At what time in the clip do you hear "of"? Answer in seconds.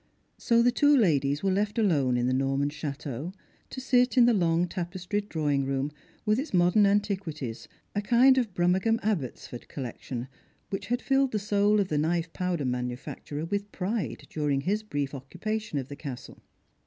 8.39-8.51, 11.79-11.89, 15.77-15.89